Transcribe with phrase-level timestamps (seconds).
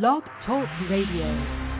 [0.00, 1.71] Blog Talk Radio.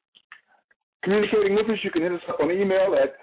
[1.03, 3.13] communicating with us, you can hit us up on email at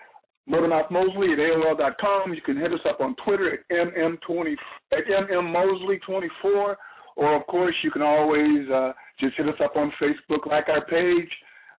[0.48, 2.32] Motormouth Mosley at AOL.com.
[2.32, 4.54] You can hit us up on Twitter at MM20
[4.92, 6.76] at MMMosley24.
[7.16, 10.84] Or, of course, you can always uh, just hit us up on Facebook, like our
[10.84, 11.30] page,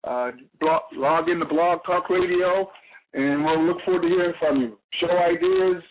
[0.03, 2.67] uh, blog, log in to Blog Talk Radio,
[3.13, 4.77] and we'll look forward to hearing from you.
[4.99, 5.83] Show ideas,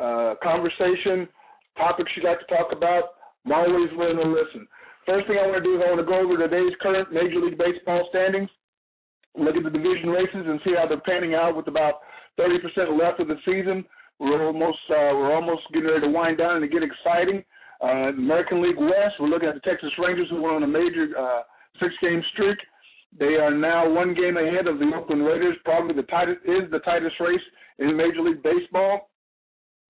[0.00, 1.28] uh, conversation,
[1.76, 3.20] topics you'd like to talk about.
[3.44, 4.66] I'm always willing to listen.
[5.04, 7.44] First thing I want to do is I want to go over today's current Major
[7.44, 8.48] League Baseball standings,
[9.36, 12.00] look at the division races, and see how they're panning out with about–
[12.38, 13.84] 30% left of the season.
[14.18, 17.44] We're almost uh, we're almost getting ready to wind down and get exciting.
[17.82, 21.08] Uh, American League West, we're looking at the Texas Rangers who went on a major
[21.18, 21.42] uh,
[21.80, 22.58] six-game streak.
[23.18, 25.56] They are now one game ahead of the Oakland Raiders.
[25.64, 27.42] Probably the tightest is the tightest race
[27.78, 29.10] in Major League Baseball.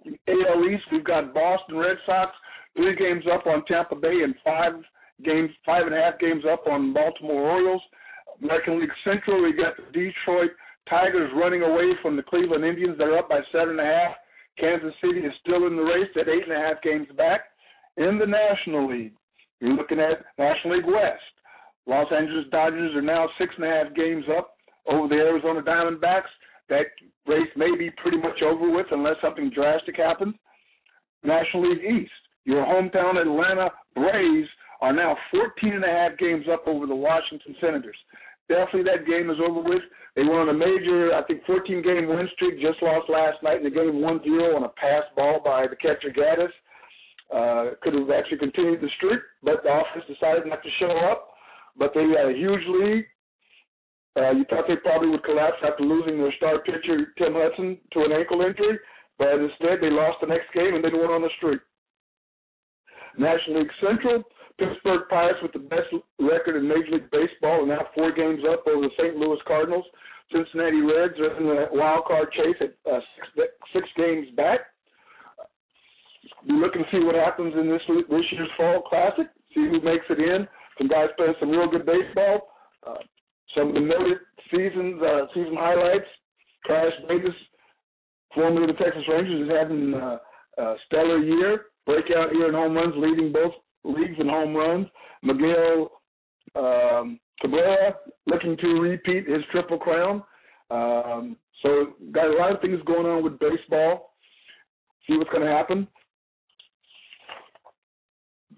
[0.06, 2.32] AL East, we've got Boston Red Sox
[2.76, 4.72] three games up on Tampa Bay and five
[5.24, 7.82] games, five and a half games up on Baltimore Orioles.
[8.42, 10.50] American League Central, we got the Detroit
[10.88, 12.96] Tigers running away from the Cleveland Indians.
[12.98, 14.14] They're up by seven and a half.
[14.58, 17.42] Kansas City is still in the race at eight and a half games back.
[17.96, 19.14] In the National League,
[19.60, 21.22] you're looking at National League West.
[21.86, 24.56] Los Angeles Dodgers are now six and a half games up
[24.86, 26.32] over the Arizona Diamondbacks.
[26.68, 26.86] That
[27.26, 30.34] race may be pretty much over with unless something drastic happens.
[31.22, 32.12] National League East,
[32.44, 34.48] your hometown Atlanta Braves
[34.80, 37.96] are now 14 and a half games up over the Washington Senators.
[38.48, 39.82] Definitely that game is over with.
[40.16, 43.58] They went on a major, I think, 14 game win streak, just lost last night
[43.58, 46.52] in the game 1 0 on a pass ball by the catcher Gattis.
[47.32, 51.32] Uh, could have actually continued the streak, but the offense decided not to show up.
[51.76, 53.06] But they had a huge lead.
[54.16, 58.04] Uh, you thought they probably would collapse after losing their star pitcher, Tim Hudson, to
[58.04, 58.78] an ankle injury,
[59.18, 61.58] but instead they lost the next game and they went on a streak.
[63.18, 64.22] National League Central,
[64.58, 68.66] Pittsburgh Pirates with the best record in Major League Baseball and now four games up
[68.66, 69.16] over the St.
[69.16, 69.84] Louis Cardinals.
[70.32, 73.00] Cincinnati Reds are in the wild card chase at uh,
[73.36, 74.60] six, six games back.
[76.46, 79.26] Be looking to see what happens in this this year's Fall Classic.
[79.54, 80.46] See who makes it in.
[80.78, 82.48] Some guys playing some real good baseball.
[82.86, 83.00] Uh,
[83.56, 84.18] some of the noted
[84.50, 86.08] seasons uh, season highlights.
[86.64, 87.36] Crush Davis,
[88.34, 90.18] formerly the Texas Rangers, is having uh,
[90.58, 91.66] a stellar year.
[91.86, 93.52] Breakout here in home runs, leading both
[93.84, 94.86] leagues in home runs.
[95.22, 95.90] Miguel
[96.56, 97.94] um, Cabrera
[98.26, 100.22] looking to repeat his triple crown.
[100.70, 104.14] Um, so got a lot of things going on with baseball.
[105.06, 105.86] See what's going to happen.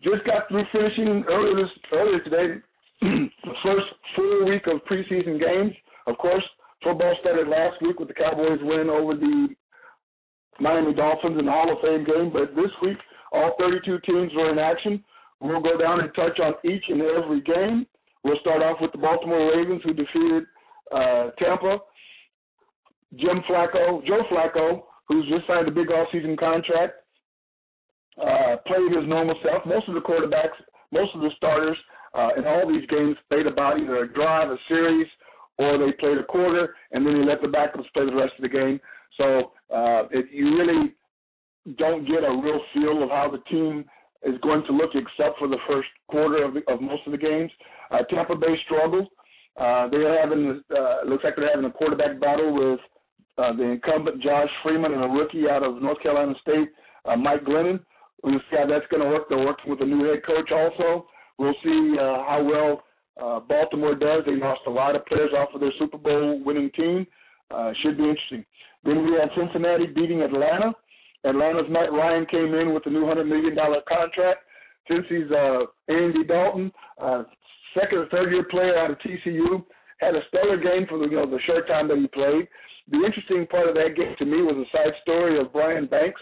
[0.02, 2.60] Just got through finishing earlier this earlier today
[3.00, 5.72] the first full week of preseason games.
[6.06, 6.44] Of course,
[6.82, 9.48] football started last week with the Cowboys win over the
[10.60, 12.96] Miami Dolphins in the Hall of Fame game, but this week
[13.32, 15.02] all 32 teams were in action.
[15.40, 17.86] We'll go down and touch on each and every game.
[18.24, 20.44] We'll start off with the Baltimore Ravens, who defeated
[20.92, 21.78] uh, Tampa.
[23.14, 26.94] Jim Flacco, Joe Flacco, who's just signed a big all-season contract,
[28.20, 29.64] uh, played his normal self.
[29.64, 30.58] Most of the quarterbacks,
[30.90, 31.76] most of the starters
[32.14, 35.06] uh, in all these games played about either a drive, a series,
[35.58, 38.42] or they played a quarter, and then they let the backups play the rest of
[38.42, 38.80] the game.
[39.16, 40.94] So uh, it, you really
[41.78, 43.84] don't get a real feel of how the team
[44.26, 47.18] is going to look except for the first quarter of, the, of most of the
[47.18, 47.50] games.
[47.90, 49.06] Uh, Tampa Bay struggled.
[49.56, 52.80] Uh, they are having uh, looks like they're having a quarterback battle with
[53.38, 56.68] uh, the incumbent Josh Freeman and a rookie out of North Carolina State,
[57.04, 57.80] uh, Mike Glennon.
[58.22, 59.28] We'll see how that's going to work.
[59.28, 61.06] They're working with a new head coach also.
[61.38, 62.82] We'll see uh, how well
[63.20, 64.24] uh, Baltimore does.
[64.26, 67.06] They lost a lot of players off of their Super Bowl winning team.
[67.54, 68.44] Uh, should be interesting.
[68.84, 70.72] Then we had Cincinnati beating Atlanta.
[71.26, 73.56] Atlanta's Matt Ryan came in with a new $100 million
[73.88, 74.40] contract.
[74.86, 76.70] He's uh, Andy Dalton,
[77.02, 77.24] uh,
[77.74, 79.64] second or third year player out of TCU,
[79.98, 82.46] had a stellar game for the, you know, the short time that he played.
[82.90, 86.20] The interesting part of that game to me was a side story of Brian Banks,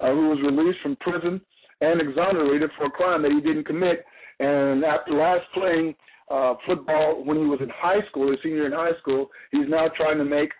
[0.00, 1.40] uh, who was released from prison
[1.82, 4.04] and exonerated for a crime that he didn't commit.
[4.40, 5.94] And after last playing
[6.30, 9.88] uh, football when he was in high school, a senior in high school, he's now
[9.94, 10.50] trying to make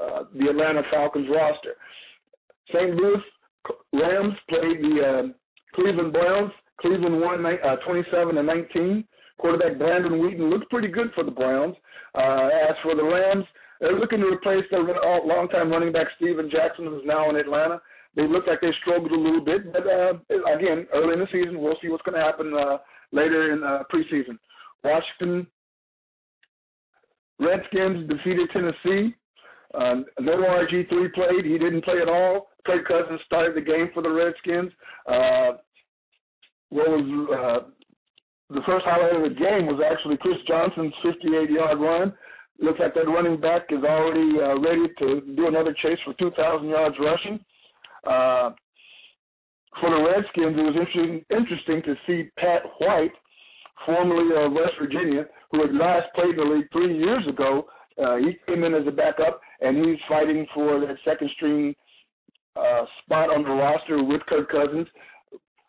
[0.00, 1.76] uh, the Atlanta Falcons roster.
[2.68, 2.94] St.
[2.94, 3.22] Louis
[3.92, 5.32] Rams played the uh,
[5.74, 6.52] Cleveland Browns.
[6.80, 9.04] Cleveland won uh, 27 to 19.
[9.38, 11.76] Quarterback Brandon Weeden looked pretty good for the Browns.
[12.14, 13.44] Uh, as for the Rams,
[13.80, 17.80] they're looking to replace their longtime running back Steven Jackson, who's now in Atlanta.
[18.14, 20.14] They look like they struggled a little bit, but uh,
[20.54, 22.78] again, early in the season, we'll see what's going to happen uh,
[23.12, 24.38] later in uh, preseason.
[24.82, 25.46] Washington
[27.38, 29.14] Redskins defeated Tennessee.
[29.74, 31.44] Uh, no RG3 played.
[31.44, 32.48] He didn't play at all.
[32.66, 34.72] Kirk Cousins started the game for the Redskins.
[35.06, 35.62] Uh,
[36.70, 37.70] what was uh,
[38.54, 42.12] the first highlight of the game was actually Chris Johnson's 58-yard run.
[42.58, 46.68] Looks like that running back is already uh, ready to do another chase for 2,000
[46.68, 47.38] yards rushing.
[48.06, 48.50] Uh,
[49.80, 53.12] for the Redskins, it was interesting, interesting to see Pat White,
[53.84, 57.66] formerly of West Virginia, who had last played in the league three years ago.
[58.02, 61.74] Uh, he came in as a backup, and he's fighting for that second string
[62.56, 64.86] uh, spot on the roster with Kirk Cousins.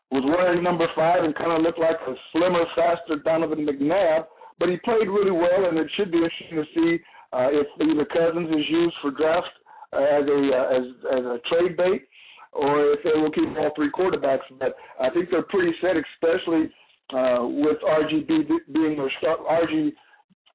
[0.09, 4.25] Was wearing number five and kind of looked like a slimmer, faster Donovan McNabb,
[4.57, 7.03] but he played really well, and it should be interesting to see
[7.33, 9.51] uh, if either Cousins is used for draft
[9.91, 12.07] uh, as a uh, as as a trade bait,
[12.53, 14.47] or if they will keep all three quarterbacks.
[14.57, 16.71] But I think they're pretty set, especially
[17.11, 19.91] uh, with RGB being their start, RG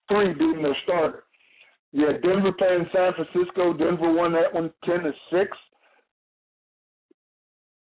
[0.09, 1.25] three being their starter.
[1.93, 3.75] Yeah, Denver playing San Francisco.
[3.75, 5.57] Denver won that one ten to six.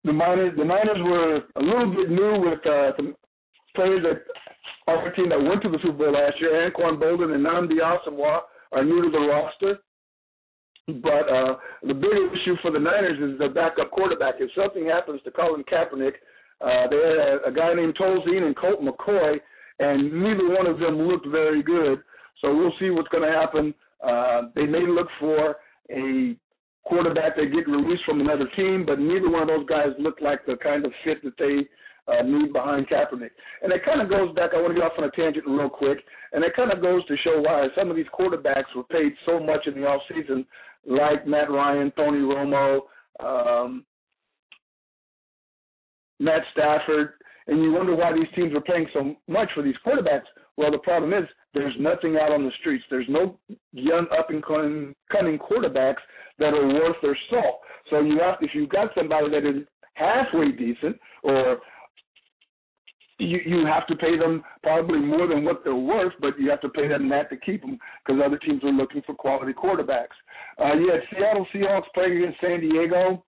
[0.08, 3.14] The Niners, the Niners were a little bit new with uh, some
[3.76, 4.24] players that
[4.88, 6.72] our team that went to the Super Bowl last year.
[6.72, 8.40] Anquan Boldin and Nnamdi Asomugha
[8.72, 9.80] are new to the roster.
[10.88, 14.36] But uh, the bigger issue for the Niners is the backup quarterback.
[14.40, 16.14] If something happens to Colin Kaepernick,
[16.62, 19.36] uh, they had a, a guy named Tolzien and Colt McCoy,
[19.80, 22.00] and neither one of them looked very good.
[22.40, 23.74] So we'll see what's going to happen.
[24.02, 25.58] Uh, they may look for
[25.92, 26.38] a
[26.88, 30.46] quarterback that get released from another team, but neither one of those guys look like
[30.46, 31.68] the kind of fit that they
[32.12, 33.32] uh, need behind Kaepernick.
[33.62, 35.70] And it kind of goes back, I want to get off on a tangent real
[35.70, 36.00] quick,
[36.32, 39.40] and it kind of goes to show why some of these quarterbacks were paid so
[39.40, 40.46] much in the off season
[40.86, 42.80] like Matt Ryan, Tony Romo,
[43.20, 43.86] um,
[46.20, 47.14] Matt Stafford,
[47.48, 50.28] and you wonder why these teams are paying so much for these quarterbacks.
[50.58, 52.84] Well, the problem is there's nothing out on the streets.
[52.90, 53.38] There's no
[53.74, 56.02] young up and coming, coming quarterbacks
[56.40, 57.60] that are worth their salt.
[57.90, 59.64] So you have, if you've got somebody that is
[59.96, 61.60] halfway decent or
[63.20, 66.62] you you have to pay them probably more than what they're worth, but you have
[66.62, 70.18] to pay them that to keep them because other teams are looking for quality quarterbacks.
[70.64, 73.24] Uh, you had Seattle Seahawks playing against San Diego.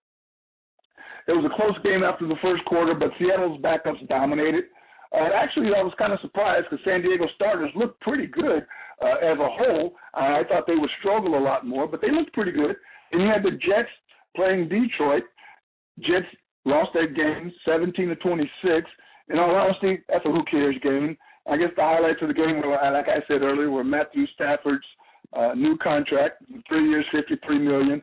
[1.27, 4.65] It was a close game after the first quarter, but Seattle's backups dominated.
[5.11, 8.65] Uh, actually, I was kind of surprised because San Diego starters looked pretty good
[9.01, 9.95] uh, as a whole.
[10.13, 12.75] I thought they would struggle a lot more, but they looked pretty good.
[13.11, 13.89] And you had the Jets
[14.35, 15.23] playing Detroit.
[15.99, 16.27] Jets
[16.65, 18.89] lost that game 17 to 26
[19.29, 21.15] in all honesty, that's a who cares game.
[21.47, 24.85] I guess the highlights of the game were, like I said earlier, were Matthew Stafford's
[25.33, 28.01] uh, new contract, three years, fifty-three million,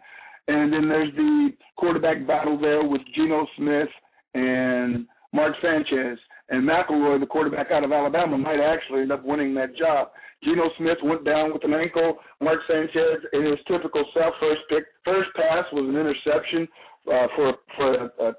[0.48, 3.88] and then there's the quarterback battle there with Geno Smith
[4.34, 6.18] and Mark Sanchez.
[6.48, 10.08] And McElroy, the quarterback out of Alabama, might actually end up winning that job.
[10.44, 12.18] Geno Smith went down with an ankle.
[12.40, 16.68] Mark Sanchez, in his typical self first pick, first pass was an interception
[17.12, 18.32] uh, for for a, a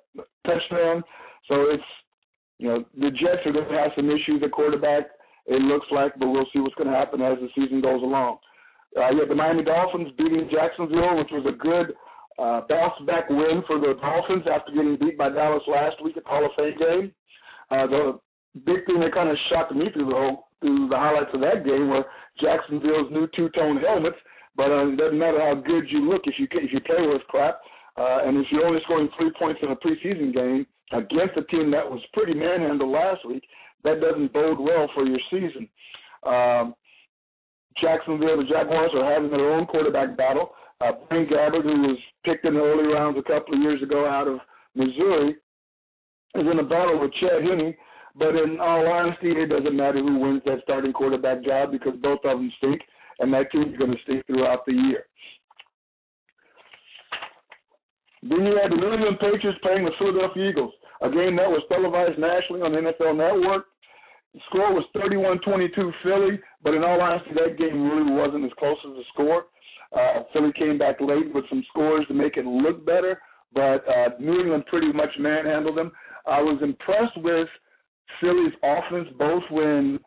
[0.46, 1.04] touchdown.
[1.50, 1.84] So it's
[2.60, 5.06] you know, the Jets are going to have some issues at quarterback,
[5.46, 8.38] it looks like, but we'll see what's going to happen as the season goes along.
[8.98, 11.94] Uh, you have the Miami Dolphins beating Jacksonville, which was a good
[12.40, 16.26] uh, bounce back win for the Dolphins after getting beat by Dallas last week at
[16.26, 17.12] Hall of Fame game.
[17.70, 18.20] Uh, the
[18.66, 21.66] big thing that kind of shocked me through the whole, through the highlights of that
[21.66, 22.06] game were
[22.42, 24.18] Jacksonville's new two tone helmets.
[24.56, 27.22] But uh, it doesn't matter how good you look if you if you play with
[27.30, 27.60] crap,
[27.96, 31.70] uh, and if you're only scoring three points in a preseason game, against a team
[31.72, 33.44] that was pretty manhandled last week,
[33.84, 35.70] that doesn't bode well for your season.
[36.26, 36.74] Um,
[37.80, 40.50] Jacksonville, the Jaguars are having their own quarterback battle.
[40.82, 44.06] Uh, Blaine Gabbert, who was picked in the early rounds a couple of years ago
[44.06, 44.40] out of
[44.76, 45.36] Missouri,
[46.38, 47.76] is in a battle with Chad Henne.
[48.18, 52.20] But in all honesty, it doesn't matter who wins that starting quarterback job because both
[52.26, 52.82] of them stink,
[53.20, 55.06] and that team's going to stink throughout the year.
[58.24, 61.62] Then you had the New England Patriots playing the Philadelphia Eagles, a game that was
[61.70, 63.66] televised nationally on the NFL Network.
[64.34, 68.78] The score was 31-22 Philly, but in all honesty, that game really wasn't as close
[68.86, 69.46] as the score.
[69.96, 73.22] Uh, Philly came back late with some scores to make it look better,
[73.54, 75.92] but uh, New England pretty much manhandled them.
[76.28, 77.48] I was impressed with
[78.22, 80.00] Philly's offense both when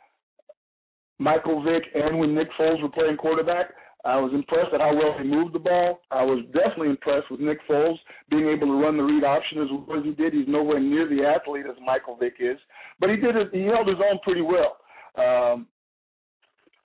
[1.19, 3.67] Michael Vick and when Nick Foles were playing quarterback.
[4.05, 6.01] I was impressed at how well he moved the ball.
[6.11, 7.99] I was definitely impressed with Nick Foles
[8.31, 10.33] being able to run the read option as well as he did.
[10.33, 12.57] He's nowhere near the athlete as Michael Vick is,
[12.99, 13.51] but he did it.
[13.53, 14.79] He held his own pretty well.
[15.19, 15.67] Um,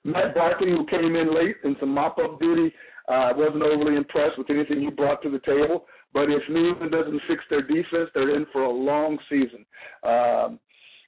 [0.04, 2.74] Matt Barkley, who came in late in some mop-up duty,
[3.08, 5.86] I uh, wasn't overly impressed with anything he brought to the table.
[6.16, 9.66] But if New England doesn't fix their defense, they're in for a long season.
[10.02, 10.62] Um,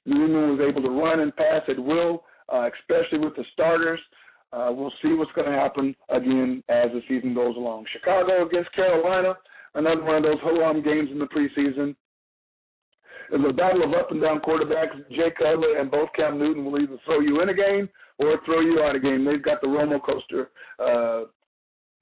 [0.04, 4.00] New England was able to run and pass at will, uh, especially with the starters.
[4.52, 7.86] Uh, we'll see what's going to happen again as the season goes along.
[7.90, 9.32] Chicago against Carolina,
[9.74, 11.96] another one of those ho-hum games in the preseason.
[13.32, 15.08] It's a battle of up and down quarterbacks.
[15.08, 17.88] Jay Cutler and both Cam Newton will either throw you in a game
[18.18, 19.24] or throw you out a game.
[19.24, 21.24] They've got the roller coaster uh,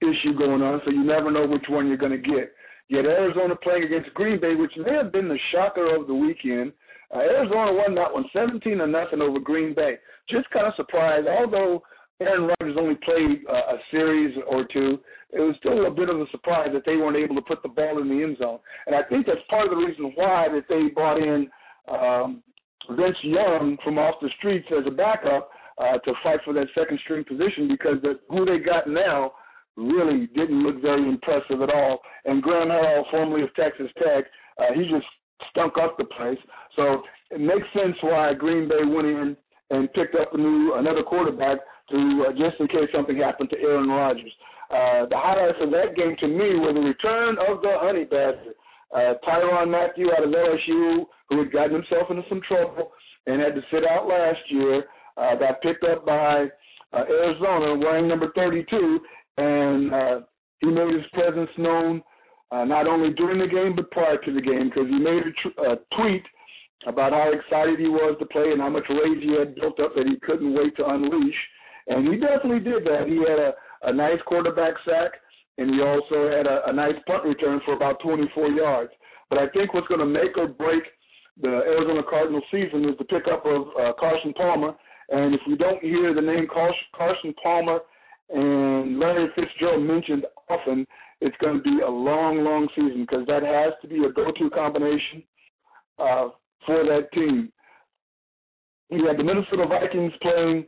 [0.02, 2.52] issue going on, so you never know which one you're going to get.
[2.88, 6.72] Yet Arizona playing against Green Bay, which may have been the shocker of the weekend.
[7.14, 9.96] Uh, Arizona won that one 17 to nothing over Green Bay.
[10.30, 11.82] Just kind of surprised, although
[12.20, 14.98] Aaron Rodgers only played uh, a series or two,
[15.32, 17.68] it was still a bit of a surprise that they weren't able to put the
[17.68, 18.58] ball in the end zone.
[18.86, 21.48] And I think that's part of the reason why that they brought in
[21.90, 22.42] um,
[22.90, 26.98] Vince Young from off the streets as a backup uh, to fight for that second
[27.04, 29.32] string position because the, who they got now
[29.76, 32.00] really didn't look very impressive at all.
[32.24, 34.24] And Graham Harrell, formerly of Texas Tech,
[34.58, 35.06] uh, he just
[35.50, 36.38] stunk up the place.
[36.74, 39.36] So it makes sense why Green Bay went in
[39.70, 41.58] and picked up a new another quarterback
[41.90, 44.32] to uh, just in case something happened to Aaron Rodgers.
[44.70, 48.54] Uh, the highlights of that game to me were the return of the Honey Badger,
[48.94, 52.90] uh, Tyrann Mathieu out of LSU, who had gotten himself into some trouble
[53.26, 54.84] and had to sit out last year,
[55.16, 56.46] uh, got picked up by
[56.92, 59.00] uh, Arizona wearing number 32,
[59.36, 60.20] and uh,
[60.60, 62.02] he made his presence known
[62.50, 65.32] uh, not only during the game but prior to the game because he made a,
[65.42, 66.22] tr- a tweet
[66.86, 69.94] about how excited he was to play and how much rage he had built up
[69.94, 71.34] that he couldn't wait to unleash.
[71.88, 73.06] And he definitely did that.
[73.08, 73.52] He had a,
[73.82, 75.12] a nice quarterback sack,
[75.58, 78.92] and he also had a, a nice punt return for about 24 yards.
[79.30, 80.82] But I think what's going to make or break
[81.40, 84.74] the Arizona Cardinals season is the pickup of uh, Carson Palmer.
[85.10, 87.80] And if we don't hear the name Carson Palmer
[88.30, 90.86] and Larry Fitzgerald mentioned often,
[91.20, 94.50] it's going to be a long, long season because that has to be a go-to
[94.50, 95.22] combination
[95.98, 96.28] uh,
[96.64, 97.52] for that team.
[98.90, 100.66] You had the Minnesota Vikings playing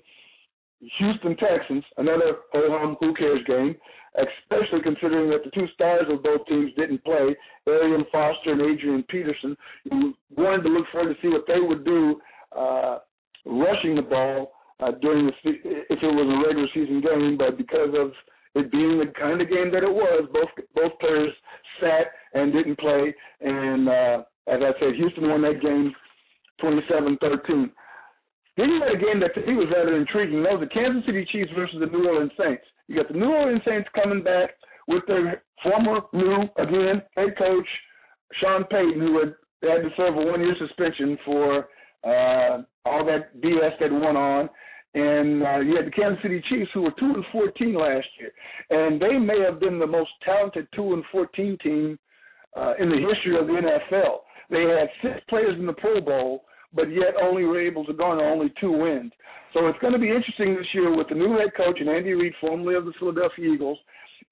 [0.98, 3.76] Houston Texans, another ho-hum who cares game,
[4.16, 7.36] especially considering that the two stars of both teams didn't play,
[7.66, 9.56] Arian Foster and Adrian Peterson.
[9.84, 12.20] You wanted to look forward to see what they would do
[12.56, 12.98] uh,
[13.44, 17.90] rushing the ball uh, during the if it was a regular season game, but because
[17.94, 18.12] of
[18.54, 21.32] it being the kind of game that it was, both both players
[21.80, 25.94] sat and didn't play, and uh, as I said, Houston won that game
[26.62, 27.70] 27-13.
[28.56, 30.42] Then you had a game that to me was rather intriguing.
[30.42, 32.64] That was the Kansas City Chiefs versus the New Orleans Saints.
[32.88, 34.50] You got the New Orleans Saints coming back
[34.88, 37.68] with their former new, again, head coach,
[38.40, 41.68] Sean Payton, who had, had to serve a one-year suspension for
[42.04, 44.48] uh, all that BS that went on.
[44.94, 48.32] And uh, you had the Kansas City Chiefs, who were two and fourteen last year,
[48.70, 51.98] and they may have been the most talented two and fourteen team
[52.56, 54.20] uh, in the history of the NFL.
[54.50, 58.24] They had six players in the Pro Bowl, but yet only were able to garner
[58.24, 59.12] only two wins.
[59.52, 62.12] So it's going to be interesting this year with the new head coach and Andy
[62.12, 63.78] Reid, formerly of the Philadelphia Eagles,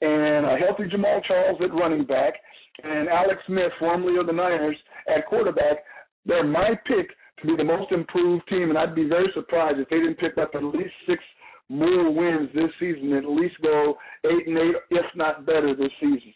[0.00, 2.34] and a healthy Jamaal Charles at running back,
[2.82, 4.76] and Alex Smith, formerly of the Niners,
[5.08, 5.78] at quarterback.
[6.26, 7.08] They're my pick
[7.46, 10.50] be the most improved team, and I'd be very surprised if they didn't pick up
[10.54, 11.22] at least six
[11.68, 16.32] more wins this season, at least go eight and eight, if not better, this season.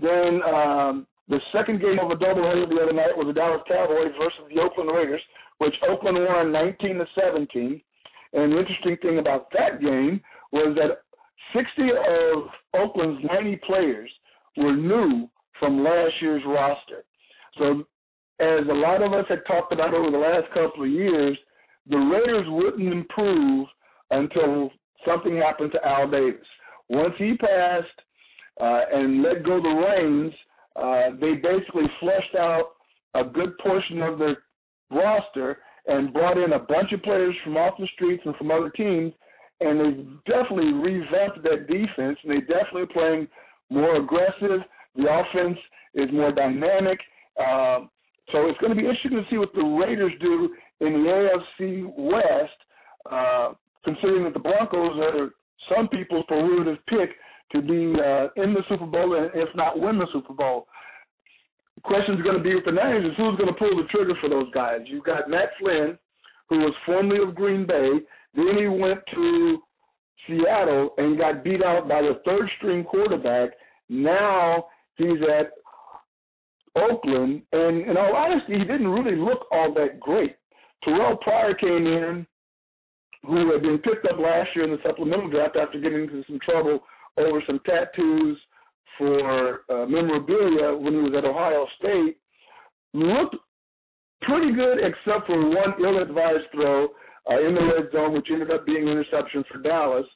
[0.00, 4.12] Then um, the second game of a doubleheader the other night was the Dallas Cowboys
[4.18, 5.22] versus the Oakland Raiders,
[5.58, 7.80] which Oakland won 19 to 17.
[8.32, 10.20] And the interesting thing about that game
[10.52, 11.02] was that
[11.54, 14.10] 60 of Oakland's 90 players
[14.56, 17.04] were new from last year's roster.
[17.58, 17.84] So
[18.40, 21.36] as a lot of us had talked about over the last couple of years,
[21.88, 23.66] the Raiders wouldn't improve
[24.10, 24.70] until
[25.06, 26.46] something happened to Al Davis.
[26.88, 27.86] Once he passed
[28.60, 30.32] uh, and let go the reins,
[30.76, 32.72] uh, they basically flushed out
[33.14, 34.36] a good portion of their
[34.90, 38.70] roster and brought in a bunch of players from off the streets and from other
[38.70, 39.12] teams,
[39.60, 43.28] and they definitely revamped that defense, and they're definitely playing
[43.70, 44.60] more aggressive.
[44.96, 45.58] The offense
[45.94, 46.98] is more dynamic.
[47.38, 47.80] Uh,
[48.32, 51.92] so it's going to be interesting to see what the Raiders do in the AFC
[51.96, 52.58] West,
[53.10, 53.52] uh,
[53.84, 55.30] considering that the Broncos are
[55.74, 57.10] some people's prerogative pick
[57.52, 60.66] to be uh, in the Super Bowl and if not win the Super Bowl.
[61.76, 63.88] The question is going to be with the Niners is who's going to pull the
[63.90, 64.80] trigger for those guys.
[64.86, 65.98] You've got Matt Flynn,
[66.48, 67.90] who was formerly of Green Bay.
[68.34, 69.58] Then he went to
[70.26, 73.50] Seattle and got beat out by the third string quarterback.
[73.88, 75.52] Now he's at
[76.76, 80.36] Oakland, and in all honesty, he didn't really look all that great.
[80.84, 82.26] Terrell Pryor came in,
[83.26, 86.38] who had been picked up last year in the supplemental draft after getting into some
[86.44, 86.80] trouble
[87.18, 88.38] over some tattoos
[88.96, 92.16] for uh, memorabilia when he was at Ohio State.
[92.94, 93.36] Looked
[94.22, 96.88] pretty good, except for one ill-advised throw
[97.30, 100.06] uh, in the red zone, which ended up being an interception for Dallas.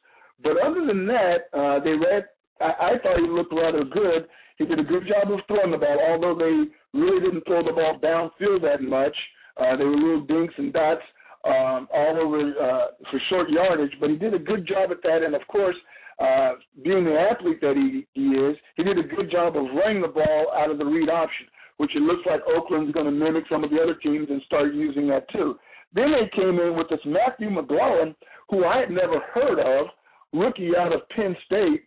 [0.42, 2.24] But other than that, uh, they read.
[2.60, 4.28] I, I thought he looked rather good.
[4.58, 7.72] He did a good job of throwing the ball, although they really didn't throw the
[7.72, 9.16] ball downfield that much.
[9.56, 11.02] Uh, they were little dinks and dots
[11.44, 15.22] um, all over uh, for short yardage, but he did a good job at that.
[15.22, 15.76] And of course,
[16.18, 20.02] uh, being the athlete that he, he is, he did a good job of running
[20.02, 21.46] the ball out of the read option,
[21.78, 24.74] which it looks like Oakland's going to mimic some of the other teams and start
[24.74, 25.56] using that too.
[25.94, 28.14] Then they came in with this Matthew McGloin,
[28.48, 29.86] who I had never heard of,
[30.32, 31.84] rookie out of Penn State,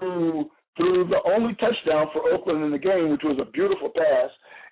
[0.00, 4.30] who threw the only touchdown for Oakland in the game, which was a beautiful pass,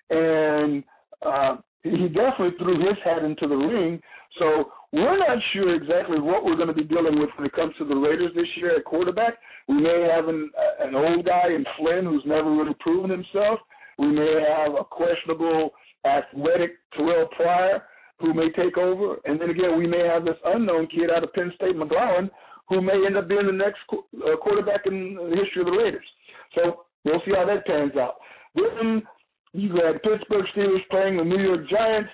[0.09, 0.83] and
[1.25, 4.01] uh, he definitely threw his hat into the ring.
[4.39, 7.73] So we're not sure exactly what we're going to be dealing with when it comes
[7.77, 9.35] to the Raiders this year at quarterback.
[9.67, 13.59] We may have an, an old guy in Flynn who's never really proven himself.
[13.97, 15.71] We may have a questionable
[16.05, 17.83] athletic Terrell Pryor
[18.19, 19.17] who may take over.
[19.25, 22.29] And then again, we may have this unknown kid out of Penn State, McGloin,
[22.69, 26.05] who may end up being the next uh, quarterback in the history of the Raiders.
[26.55, 28.15] So we'll see how that pans out.
[28.55, 29.03] Then
[29.53, 32.09] you had Pittsburgh Steelers playing the New York Giants.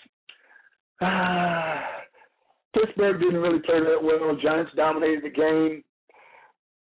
[1.01, 1.83] Ah,
[2.73, 4.35] Pittsburgh didn't really play that well.
[4.41, 5.83] Giants dominated the game.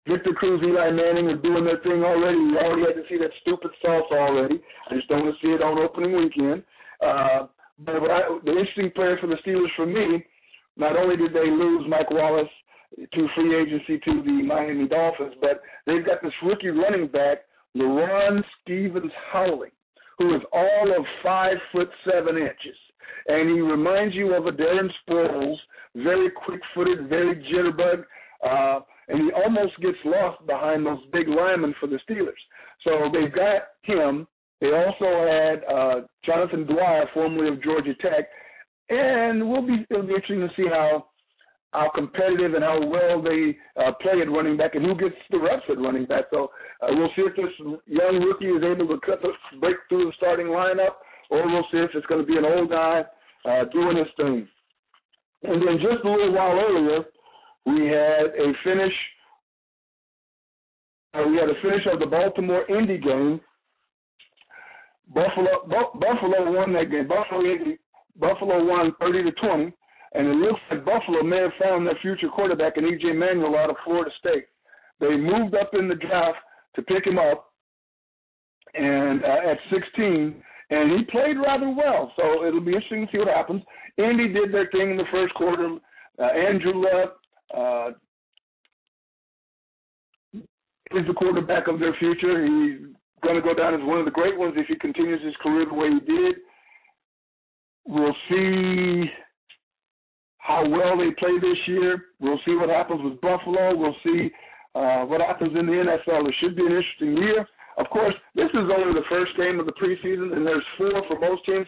[0.08, 2.38] Victor Cruz, Eli Manning were doing their thing already.
[2.38, 4.60] We already had to see that stupid sauce already.
[4.90, 6.62] I just don't want to see it on opening weekend.
[7.04, 7.46] Uh,
[7.78, 10.24] but I, the interesting player for the Steelers for me,
[10.76, 12.48] not only did they lose Mike Wallace
[12.96, 17.38] to free agency to the Miami Dolphins, but they've got this rookie running back,
[17.76, 19.70] LaRod Stephens Howling,
[20.18, 22.76] who is all of five foot seven inches.
[23.28, 25.56] And he reminds you of a Darren Sproles,
[25.94, 28.04] very quick footed, very jitterbug,
[28.44, 32.32] uh, and he almost gets lost behind those big linemen for the Steelers.
[32.84, 34.26] So they've got him.
[34.60, 38.28] They also had uh, Jonathan Dwyer, formerly of Georgia Tech,
[38.88, 41.06] and we'll be it'll be interesting to see how
[41.72, 45.38] how competitive and how well they uh, play at running back and who gets the
[45.38, 46.24] reps at running back.
[46.32, 46.50] So
[46.82, 47.54] uh, we'll see if this
[47.86, 49.30] young rookie is able to cut the,
[49.60, 50.94] break through the starting lineup,
[51.30, 53.04] or we'll see if it's going to be an old guy
[53.44, 54.48] uh, doing his thing.
[55.42, 57.04] And then just a little while earlier,
[57.66, 58.92] we had a finish.
[61.14, 63.40] Uh, we had a finish of the Baltimore Indy game.
[65.14, 67.08] Buffalo Buffalo won that game.
[67.08, 67.78] Buffalo Indy,
[68.16, 69.72] Buffalo won thirty to twenty.
[70.12, 73.12] And it looks like Buffalo may have found their future quarterback in E.J.
[73.12, 74.46] Manuel out of Florida State.
[74.98, 76.38] They moved up in the draft
[76.76, 77.52] to pick him up,
[78.74, 82.12] and uh, at 16, and he played rather well.
[82.16, 83.62] So it'll be interesting to see what happens.
[83.98, 85.78] Indy did their thing in the first quarter.
[86.18, 87.16] Uh, Andrew Luck
[87.56, 87.90] uh,
[90.92, 92.44] is the quarterback of their future.
[92.44, 95.34] He's going to go down as one of the great ones if he continues his
[95.42, 96.36] career the way he did.
[97.86, 99.06] We'll see
[100.50, 102.06] how well they play this year.
[102.18, 103.76] We'll see what happens with Buffalo.
[103.76, 104.30] We'll see
[104.74, 106.28] uh, what happens in the NFL.
[106.28, 107.46] It should be an interesting year.
[107.78, 111.18] Of course, this is only the first game of the preseason, and there's four for
[111.20, 111.66] most teams,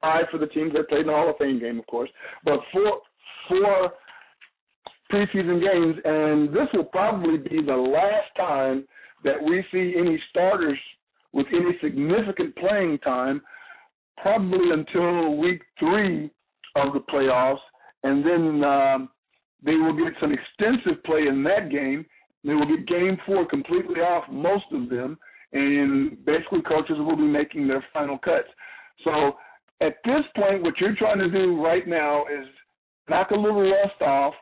[0.00, 2.08] five for the teams that played in the Hall of Fame game, of course,
[2.44, 3.00] but four
[3.48, 3.92] four
[5.12, 8.86] preseason games, and this will probably be the last time
[9.24, 10.78] that we see any starters
[11.32, 13.42] with any significant playing time,
[14.22, 16.30] probably until week three
[16.76, 17.58] of the playoffs
[18.02, 19.08] and then um,
[19.64, 22.04] they will get some extensive play in that game.
[22.44, 25.18] They will get game four completely off, most of them,
[25.52, 28.48] and basically coaches will be making their final cuts.
[29.04, 29.36] So
[29.80, 32.46] at this point, what you're trying to do right now is
[33.08, 34.34] knock a little rust off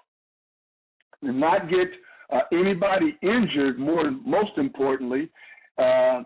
[1.23, 1.89] and not get
[2.31, 5.31] uh, anybody injured, more most importantly,
[5.79, 6.23] uh,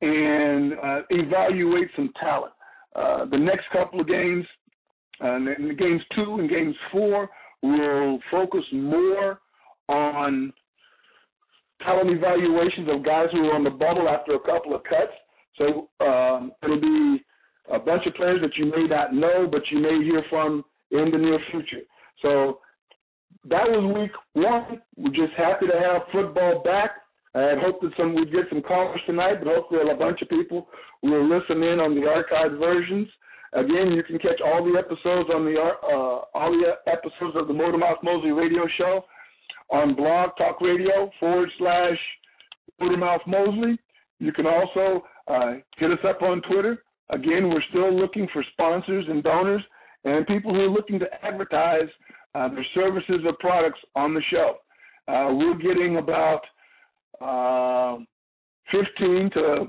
[0.00, 2.52] and uh, evaluate some talent.
[2.96, 4.44] Uh, the next couple of games,
[5.22, 7.28] uh, in games two and games four,
[7.62, 9.40] we'll focus more
[9.88, 10.52] on
[11.82, 15.12] talent evaluations of guys who are on the bubble after a couple of cuts.
[15.56, 17.24] So um, it'll be
[17.72, 21.10] a bunch of players that you may not know, but you may hear from in
[21.10, 21.84] the near future.
[22.22, 22.60] So
[23.44, 24.80] that was week one.
[24.96, 26.90] We're just happy to have football back.
[27.34, 30.28] I had hoped that some we'd get some callers tonight, but hopefully a bunch of
[30.28, 30.66] people
[31.02, 33.08] will listen in on the archived versions.
[33.54, 37.54] Again, you can catch all the episodes on the uh, all the episodes of the
[37.54, 39.04] Motormouth Mosley Radio Show
[39.70, 41.98] on Blog Talk Radio forward slash
[42.80, 43.78] Motormouth Mosley.
[44.18, 46.82] You can also uh, hit us up on Twitter.
[47.10, 49.62] Again, we're still looking for sponsors and donors
[50.04, 51.88] and people who are looking to advertise
[52.34, 54.56] uh, their services or products on the show.
[55.08, 56.42] Uh, we're getting about
[57.20, 57.98] uh,
[58.70, 59.66] 15 to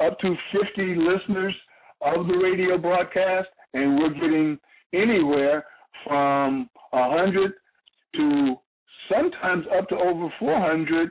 [0.00, 1.54] up to 50 listeners
[2.00, 4.58] of the radio broadcast, and we're getting
[4.92, 5.64] anywhere
[6.06, 7.52] from 100
[8.16, 8.56] to
[9.10, 11.10] sometimes up to over 400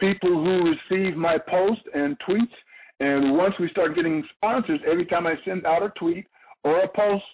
[0.00, 2.54] people who receive my posts and tweets.
[3.00, 6.26] And once we start getting sponsors, every time I send out a tweet
[6.64, 7.24] or a post,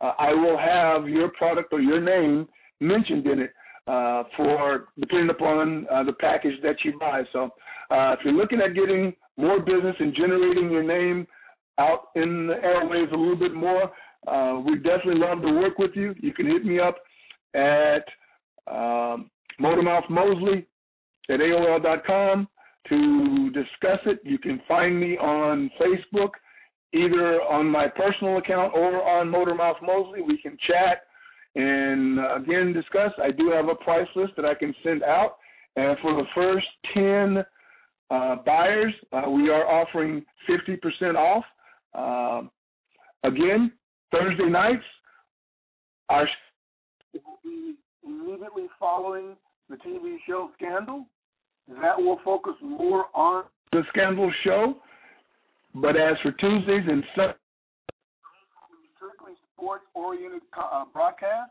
[0.00, 2.46] uh, I will have your product or your name
[2.80, 3.50] mentioned in it
[3.86, 7.22] uh, for depending upon uh, the package that you buy.
[7.32, 7.50] So
[7.90, 11.26] uh, if you're looking at getting more business and generating your name
[11.78, 13.90] out in the airwaves a little bit more,
[14.26, 16.14] uh, we definitely love to work with you.
[16.20, 16.96] You can hit me up
[17.54, 18.04] at
[18.66, 20.66] um, Motormouth Mosley
[21.28, 22.48] at AOL.com
[22.88, 24.20] to discuss it.
[24.24, 26.30] You can find me on Facebook,
[26.92, 30.22] either on my personal account or on Motormouth Mosley.
[30.22, 31.02] We can chat
[31.56, 33.12] and uh, again discuss.
[33.22, 35.36] I do have a price list that I can send out.
[35.76, 37.44] And for the first 10
[38.10, 41.44] uh, buyers, uh, we are offering 50% off.
[41.94, 42.42] Uh,
[43.22, 43.72] again,
[44.10, 44.84] Thursday nights,
[46.08, 46.28] our
[47.14, 49.36] will be immediately following
[49.68, 51.06] the TV show Scandal.
[51.80, 54.76] That will focus more on the Scandal show.
[55.74, 57.36] But as for Tuesdays and Sundays,
[58.96, 61.50] strictly sports oriented uh, broadcast.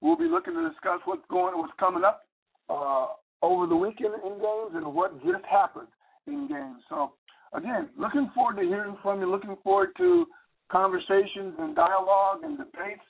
[0.00, 2.22] We'll be looking to discuss what's going, what's coming up
[2.68, 3.06] uh,
[3.42, 5.88] over the weekend in games and what just happened
[6.26, 6.82] in games.
[6.88, 7.12] So
[7.54, 9.30] again, looking forward to hearing from you.
[9.30, 10.26] Looking forward to
[10.70, 13.00] conversations and dialogue and debates.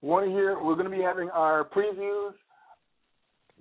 [0.00, 0.62] Want to hear?
[0.62, 2.32] We're going to be having our previews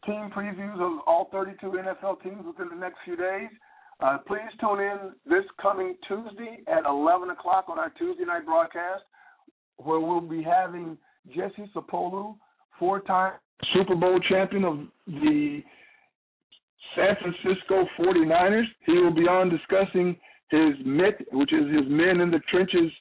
[0.05, 3.49] team previews of all 32 NFL teams within the next few days.
[3.99, 9.03] Uh, please tune in this coming Tuesday at 11 o'clock on our Tuesday night broadcast,
[9.77, 10.97] where we'll be having
[11.29, 12.35] Jesse Sapolu,
[12.77, 13.33] four-time
[13.73, 15.61] Super Bowl champion of the
[16.95, 18.65] San Francisco 49ers.
[18.85, 20.15] He will be on discussing
[20.49, 22.91] his MIT, which is his Men in the Trenches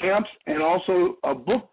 [0.00, 1.68] camps, and also a book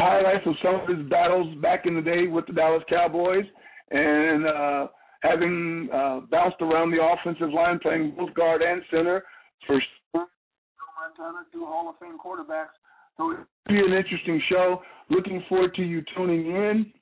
[0.00, 3.44] highlights of some of his battles back in the day with the Dallas Cowboys
[3.90, 4.86] and uh,
[5.22, 9.24] having uh, bounced around the offensive line, playing both guard and center
[9.66, 9.80] for
[10.14, 12.76] Montana, two Hall of Fame quarterbacks.
[13.16, 14.82] So it'll be an interesting show.
[15.10, 16.92] Looking forward to you tuning in.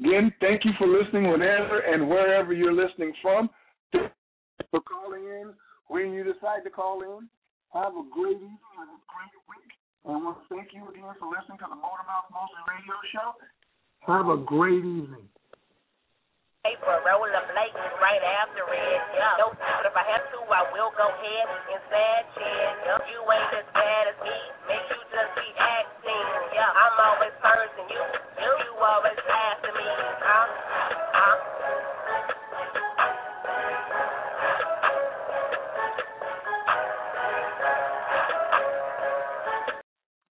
[0.00, 3.50] Again, thank you for listening whenever and wherever you're listening from.
[3.92, 5.52] For calling in
[5.88, 7.28] when you decide to call in.
[7.76, 9.70] Have a great evening and a great week.
[10.08, 13.28] And I want to thank you again for listening to the Motormouth Mosley Radio Show.
[14.08, 15.28] Have a great evening.
[16.64, 19.00] Hey, April, Rolla Blake is right after it.
[19.16, 19.36] Yeah.
[19.40, 22.72] No, but if I have to, I will go ahead and snatch it.
[22.88, 23.00] Yeah.
[23.04, 24.36] You ain't as bad as me.
[24.64, 26.26] Make you just be acting.
[26.56, 26.68] Yeah.
[26.68, 28.02] I'm always first and you.
[28.40, 29.20] You always